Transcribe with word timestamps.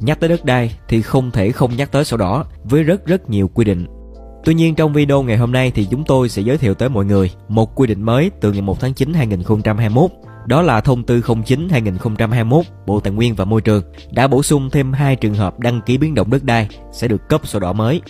Nhắc 0.00 0.20
tới 0.20 0.28
đất 0.28 0.44
đai 0.44 0.76
thì 0.88 1.02
không 1.02 1.30
thể 1.30 1.52
không 1.52 1.76
nhắc 1.76 1.92
tới 1.92 2.04
sổ 2.04 2.16
đỏ 2.16 2.44
với 2.64 2.82
rất 2.82 3.06
rất 3.06 3.30
nhiều 3.30 3.48
quy 3.48 3.64
định. 3.64 3.86
Tuy 4.44 4.54
nhiên 4.54 4.74
trong 4.74 4.92
video 4.92 5.22
ngày 5.22 5.36
hôm 5.36 5.52
nay 5.52 5.72
thì 5.74 5.86
chúng 5.90 6.04
tôi 6.04 6.28
sẽ 6.28 6.42
giới 6.42 6.58
thiệu 6.58 6.74
tới 6.74 6.88
mọi 6.88 7.04
người 7.04 7.30
một 7.48 7.74
quy 7.74 7.86
định 7.86 8.02
mới 8.02 8.30
từ 8.40 8.52
ngày 8.52 8.62
1 8.62 8.80
tháng 8.80 8.94
9 8.94 9.14
2021 9.14 10.10
đó 10.46 10.62
là 10.62 10.80
thông 10.80 11.04
tư 11.04 11.20
09/2021 11.20 12.62
Bộ 12.86 13.00
Tài 13.00 13.12
nguyên 13.12 13.34
và 13.34 13.44
Môi 13.44 13.60
trường 13.60 13.82
đã 14.10 14.26
bổ 14.26 14.42
sung 14.42 14.70
thêm 14.70 14.92
hai 14.92 15.16
trường 15.16 15.34
hợp 15.34 15.58
đăng 15.58 15.80
ký 15.86 15.98
biến 15.98 16.14
động 16.14 16.30
đất 16.30 16.44
đai 16.44 16.68
sẽ 16.92 17.08
được 17.08 17.28
cấp 17.28 17.46
sổ 17.46 17.60
đỏ 17.60 17.72
mới. 17.72 18.00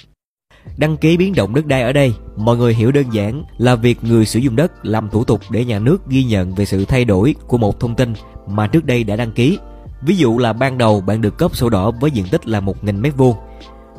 Đăng 0.76 0.96
ký 0.96 1.16
biến 1.16 1.34
động 1.34 1.54
đất 1.54 1.66
đai 1.66 1.82
ở 1.82 1.92
đây, 1.92 2.14
mọi 2.36 2.56
người 2.56 2.74
hiểu 2.74 2.92
đơn 2.92 3.04
giản 3.12 3.44
là 3.58 3.74
việc 3.74 4.04
người 4.04 4.26
sử 4.26 4.38
dụng 4.38 4.56
đất 4.56 4.72
làm 4.82 5.08
thủ 5.10 5.24
tục 5.24 5.40
để 5.50 5.64
nhà 5.64 5.78
nước 5.78 6.08
ghi 6.08 6.24
nhận 6.24 6.54
về 6.54 6.64
sự 6.64 6.84
thay 6.84 7.04
đổi 7.04 7.34
của 7.46 7.58
một 7.58 7.80
thông 7.80 7.94
tin 7.94 8.12
mà 8.46 8.66
trước 8.66 8.84
đây 8.84 9.04
đã 9.04 9.16
đăng 9.16 9.32
ký. 9.32 9.58
Ví 10.02 10.16
dụ 10.16 10.38
là 10.38 10.52
ban 10.52 10.78
đầu 10.78 11.00
bạn 11.00 11.20
được 11.20 11.38
cấp 11.38 11.56
sổ 11.56 11.70
đỏ 11.70 11.90
với 11.90 12.10
diện 12.10 12.26
tích 12.30 12.48
là 12.48 12.60
1.000 12.60 13.02
m2. 13.02 13.34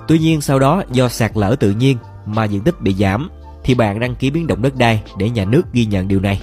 Tuy 0.08 0.20
nhiên 0.20 0.42
sau 0.42 0.60
đó 0.60 0.84
do 0.92 1.10
sạt 1.10 1.32
lở 1.36 1.55
tự 1.60 1.72
nhiên 1.72 1.98
mà 2.26 2.46
diện 2.46 2.62
tích 2.62 2.82
bị 2.82 2.94
giảm 2.94 3.30
thì 3.64 3.76
bạn 3.76 4.00
đăng 4.00 4.16
ký 4.16 4.30
biến 4.30 4.48
động 4.48 4.62
đất 4.62 4.76
đai 4.76 5.04
để 5.18 5.30
nhà 5.30 5.46
nước 5.46 5.62
ghi 5.74 5.86
nhận 5.86 6.08
điều 6.08 6.20
này. 6.20 6.41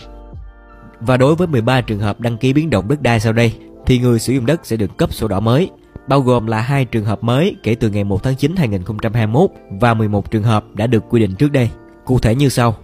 Và 1.00 1.16
đối 1.16 1.34
với 1.34 1.46
13 1.46 1.80
trường 1.80 1.98
hợp 1.98 2.20
đăng 2.20 2.38
ký 2.38 2.52
biến 2.52 2.70
động 2.70 2.88
đất 2.88 3.02
đai 3.02 3.20
sau 3.20 3.32
đây 3.32 3.54
thì 3.86 3.98
người 3.98 4.18
sử 4.18 4.32
dụng 4.32 4.46
đất 4.46 4.60
sẽ 4.64 4.76
được 4.76 4.96
cấp 4.96 5.12
sổ 5.12 5.28
đỏ 5.28 5.40
mới, 5.40 5.70
bao 6.08 6.20
gồm 6.20 6.46
là 6.46 6.60
hai 6.60 6.84
trường 6.84 7.04
hợp 7.04 7.24
mới 7.24 7.56
kể 7.62 7.74
từ 7.74 7.90
ngày 7.90 8.04
1 8.04 8.22
tháng 8.22 8.36
9 8.36 8.56
2021 8.56 9.50
và 9.80 9.94
11 9.94 10.30
trường 10.30 10.42
hợp 10.42 10.64
đã 10.74 10.86
được 10.86 11.04
quy 11.10 11.20
định 11.20 11.34
trước 11.34 11.52
đây. 11.52 11.70
Cụ 12.04 12.18
thể 12.18 12.34
như 12.34 12.48
sau. 12.48 12.76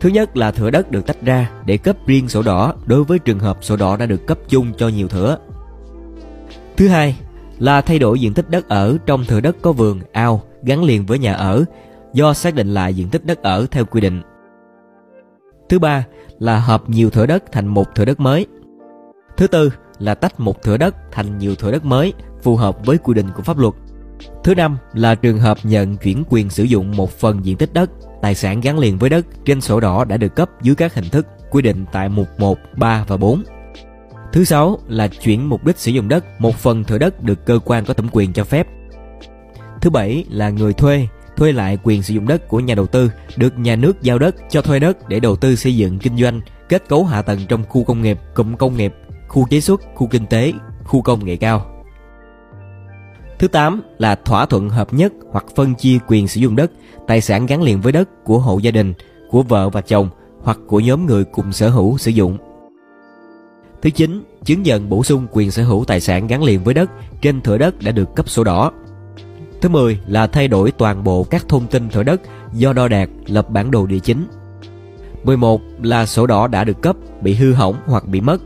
Thứ 0.00 0.08
nhất 0.08 0.36
là 0.36 0.50
thửa 0.50 0.70
đất 0.70 0.90
được 0.90 1.06
tách 1.06 1.22
ra 1.22 1.50
để 1.66 1.76
cấp 1.76 1.96
riêng 2.06 2.28
sổ 2.28 2.42
đỏ 2.42 2.74
đối 2.86 3.04
với 3.04 3.18
trường 3.18 3.38
hợp 3.38 3.58
sổ 3.60 3.76
đỏ 3.76 3.96
đã 3.96 4.06
được 4.06 4.26
cấp 4.26 4.38
chung 4.48 4.72
cho 4.78 4.88
nhiều 4.88 5.08
thửa. 5.08 5.38
Thứ 6.76 6.88
hai 6.88 7.16
là 7.58 7.80
thay 7.80 7.98
đổi 7.98 8.20
diện 8.20 8.34
tích 8.34 8.50
đất 8.50 8.68
ở 8.68 8.96
trong 9.06 9.24
thửa 9.24 9.40
đất 9.40 9.56
có 9.62 9.72
vườn, 9.72 10.00
ao 10.12 10.42
gắn 10.62 10.84
liền 10.84 11.06
với 11.06 11.18
nhà 11.18 11.34
ở 11.34 11.64
do 12.12 12.34
xác 12.34 12.54
định 12.54 12.74
lại 12.74 12.94
diện 12.94 13.08
tích 13.08 13.24
đất 13.24 13.42
ở 13.42 13.66
theo 13.70 13.84
quy 13.84 14.00
định. 14.00 14.22
Thứ 15.68 15.78
ba 15.78 16.04
là 16.38 16.58
hợp 16.58 16.82
nhiều 16.88 17.10
thửa 17.10 17.26
đất 17.26 17.52
thành 17.52 17.66
một 17.66 17.94
thửa 17.94 18.04
đất 18.04 18.20
mới. 18.20 18.46
Thứ 19.36 19.46
tư 19.46 19.72
là 19.98 20.14
tách 20.14 20.40
một 20.40 20.62
thửa 20.62 20.76
đất 20.76 20.94
thành 21.12 21.38
nhiều 21.38 21.54
thửa 21.54 21.72
đất 21.72 21.84
mới 21.84 22.12
phù 22.42 22.56
hợp 22.56 22.86
với 22.86 22.98
quy 22.98 23.14
định 23.14 23.26
của 23.36 23.42
pháp 23.42 23.58
luật. 23.58 23.74
Thứ 24.44 24.54
năm 24.54 24.78
là 24.92 25.14
trường 25.14 25.38
hợp 25.38 25.58
nhận 25.62 25.96
chuyển 25.96 26.24
quyền 26.28 26.50
sử 26.50 26.62
dụng 26.62 26.96
một 26.96 27.10
phần 27.10 27.44
diện 27.44 27.56
tích 27.56 27.72
đất, 27.72 27.90
tài 28.22 28.34
sản 28.34 28.60
gắn 28.60 28.78
liền 28.78 28.98
với 28.98 29.10
đất 29.10 29.26
trên 29.44 29.60
sổ 29.60 29.80
đỏ 29.80 30.04
đã 30.04 30.16
được 30.16 30.36
cấp 30.36 30.50
dưới 30.62 30.74
các 30.74 30.94
hình 30.94 31.08
thức 31.12 31.26
quy 31.50 31.62
định 31.62 31.84
tại 31.92 32.08
mục 32.08 32.28
1, 32.38 32.58
3 32.76 33.04
và 33.08 33.16
4. 33.16 33.42
Thứ 34.34 34.44
sáu 34.44 34.78
là 34.88 35.08
chuyển 35.08 35.48
mục 35.48 35.64
đích 35.64 35.78
sử 35.78 35.90
dụng 35.90 36.08
đất, 36.08 36.24
một 36.38 36.56
phần 36.56 36.84
thửa 36.84 36.98
đất 36.98 37.22
được 37.22 37.46
cơ 37.46 37.58
quan 37.64 37.84
có 37.84 37.94
thẩm 37.94 38.08
quyền 38.12 38.32
cho 38.32 38.44
phép. 38.44 38.66
Thứ 39.80 39.90
bảy 39.90 40.24
là 40.30 40.50
người 40.50 40.72
thuê 40.72 41.08
thuê 41.36 41.52
lại 41.52 41.78
quyền 41.82 42.02
sử 42.02 42.14
dụng 42.14 42.28
đất 42.28 42.48
của 42.48 42.60
nhà 42.60 42.74
đầu 42.74 42.86
tư, 42.86 43.10
được 43.36 43.58
nhà 43.58 43.76
nước 43.76 44.02
giao 44.02 44.18
đất 44.18 44.36
cho 44.50 44.62
thuê 44.62 44.78
đất 44.78 45.08
để 45.08 45.20
đầu 45.20 45.36
tư 45.36 45.56
xây 45.56 45.76
dựng 45.76 45.98
kinh 45.98 46.16
doanh, 46.16 46.40
kết 46.68 46.88
cấu 46.88 47.04
hạ 47.04 47.22
tầng 47.22 47.38
trong 47.48 47.64
khu 47.68 47.84
công 47.84 48.02
nghiệp, 48.02 48.18
cụm 48.34 48.54
công 48.54 48.76
nghiệp, 48.76 48.94
khu 49.28 49.48
chế 49.50 49.60
xuất, 49.60 49.80
khu 49.94 50.06
kinh 50.06 50.26
tế, 50.26 50.52
khu 50.84 51.02
công 51.02 51.24
nghệ 51.24 51.36
cao. 51.36 51.66
Thứ 53.38 53.48
8 53.48 53.82
là 53.98 54.14
thỏa 54.14 54.46
thuận 54.46 54.68
hợp 54.68 54.94
nhất 54.94 55.12
hoặc 55.30 55.44
phân 55.56 55.74
chia 55.74 55.98
quyền 56.06 56.28
sử 56.28 56.40
dụng 56.40 56.56
đất, 56.56 56.70
tài 57.06 57.20
sản 57.20 57.46
gắn 57.46 57.62
liền 57.62 57.80
với 57.80 57.92
đất 57.92 58.24
của 58.24 58.38
hộ 58.38 58.58
gia 58.58 58.70
đình, 58.70 58.94
của 59.30 59.42
vợ 59.42 59.70
và 59.70 59.80
chồng 59.80 60.10
hoặc 60.42 60.58
của 60.66 60.80
nhóm 60.80 61.06
người 61.06 61.24
cùng 61.24 61.52
sở 61.52 61.68
hữu 61.68 61.98
sử 61.98 62.10
dụng. 62.10 62.38
Thứ 63.84 63.90
9, 63.90 64.22
chứng 64.44 64.62
nhận 64.62 64.88
bổ 64.88 65.02
sung 65.02 65.26
quyền 65.32 65.50
sở 65.50 65.62
hữu 65.62 65.84
tài 65.84 66.00
sản 66.00 66.26
gắn 66.26 66.42
liền 66.42 66.64
với 66.64 66.74
đất 66.74 66.90
trên 67.20 67.40
thửa 67.40 67.58
đất 67.58 67.74
đã 67.82 67.92
được 67.92 68.14
cấp 68.16 68.28
sổ 68.28 68.44
đỏ 68.44 68.72
Thứ 69.60 69.68
10 69.68 69.98
là 70.06 70.26
thay 70.26 70.48
đổi 70.48 70.70
toàn 70.70 71.04
bộ 71.04 71.24
các 71.24 71.48
thông 71.48 71.66
tin 71.66 71.88
thửa 71.88 72.02
đất 72.02 72.20
do 72.52 72.72
đo 72.72 72.88
đạc, 72.88 73.08
lập 73.26 73.50
bản 73.50 73.70
đồ 73.70 73.86
địa 73.86 73.98
chính. 73.98 74.26
11 75.24 75.60
là 75.82 76.06
sổ 76.06 76.26
đỏ 76.26 76.46
đã 76.46 76.64
được 76.64 76.82
cấp, 76.82 76.96
bị 77.20 77.34
hư 77.34 77.52
hỏng 77.52 77.76
hoặc 77.86 78.08
bị 78.08 78.20
mất. 78.20 78.42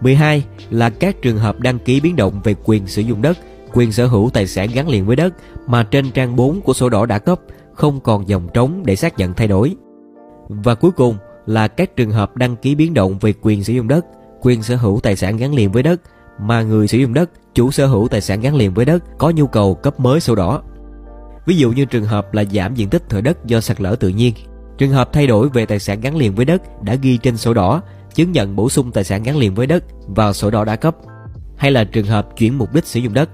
12 0.00 0.44
là 0.70 0.90
các 0.90 1.22
trường 1.22 1.38
hợp 1.38 1.60
đăng 1.60 1.78
ký 1.78 2.00
biến 2.00 2.16
động 2.16 2.40
về 2.44 2.54
quyền 2.64 2.86
sử 2.86 3.02
dụng 3.02 3.22
đất, 3.22 3.38
quyền 3.72 3.92
sở 3.92 4.06
hữu 4.06 4.30
tài 4.32 4.46
sản 4.46 4.68
gắn 4.74 4.88
liền 4.88 5.06
với 5.06 5.16
đất 5.16 5.34
mà 5.66 5.82
trên 5.82 6.10
trang 6.10 6.36
4 6.36 6.60
của 6.60 6.72
sổ 6.72 6.88
đỏ 6.88 7.06
đã 7.06 7.18
cấp 7.18 7.40
không 7.72 8.00
còn 8.00 8.28
dòng 8.28 8.48
trống 8.54 8.82
để 8.84 8.96
xác 8.96 9.18
nhận 9.18 9.34
thay 9.34 9.48
đổi. 9.48 9.76
Và 10.48 10.74
cuối 10.74 10.90
cùng 10.90 11.16
là 11.46 11.68
các 11.68 11.96
trường 11.96 12.10
hợp 12.10 12.36
đăng 12.36 12.56
ký 12.56 12.74
biến 12.74 12.94
động 12.94 13.18
về 13.18 13.34
quyền 13.42 13.64
sử 13.64 13.72
dụng 13.72 13.88
đất, 13.88 14.06
quyền 14.40 14.62
sở 14.62 14.76
hữu 14.76 15.00
tài 15.00 15.16
sản 15.16 15.36
gắn 15.36 15.54
liền 15.54 15.72
với 15.72 15.82
đất 15.82 16.00
mà 16.38 16.62
người 16.62 16.88
sử 16.88 16.98
dụng 16.98 17.14
đất, 17.14 17.30
chủ 17.54 17.70
sở 17.70 17.86
hữu 17.86 18.08
tài 18.08 18.20
sản 18.20 18.40
gắn 18.40 18.54
liền 18.54 18.74
với 18.74 18.84
đất 18.84 19.04
có 19.18 19.30
nhu 19.30 19.46
cầu 19.46 19.74
cấp 19.74 20.00
mới 20.00 20.20
sổ 20.20 20.34
đỏ. 20.34 20.62
Ví 21.46 21.56
dụ 21.56 21.72
như 21.72 21.84
trường 21.84 22.04
hợp 22.04 22.34
là 22.34 22.44
giảm 22.44 22.74
diện 22.74 22.88
tích 22.88 23.08
thửa 23.08 23.20
đất 23.20 23.44
do 23.44 23.60
sạt 23.60 23.80
lở 23.80 23.96
tự 23.96 24.08
nhiên, 24.08 24.34
trường 24.78 24.90
hợp 24.90 25.12
thay 25.12 25.26
đổi 25.26 25.48
về 25.48 25.66
tài 25.66 25.78
sản 25.78 26.00
gắn 26.00 26.16
liền 26.16 26.34
với 26.34 26.44
đất 26.44 26.82
đã 26.82 26.94
ghi 26.94 27.18
trên 27.18 27.36
sổ 27.36 27.54
đỏ, 27.54 27.82
chứng 28.14 28.32
nhận 28.32 28.56
bổ 28.56 28.68
sung 28.68 28.92
tài 28.92 29.04
sản 29.04 29.22
gắn 29.22 29.36
liền 29.36 29.54
với 29.54 29.66
đất 29.66 29.84
vào 30.06 30.32
sổ 30.32 30.50
đỏ 30.50 30.64
đã 30.64 30.76
cấp, 30.76 30.96
hay 31.56 31.70
là 31.70 31.84
trường 31.84 32.06
hợp 32.06 32.28
chuyển 32.36 32.58
mục 32.58 32.74
đích 32.74 32.86
sử 32.86 33.00
dụng 33.00 33.14
đất. 33.14 33.30